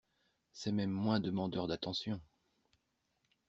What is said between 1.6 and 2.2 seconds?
d’attentions.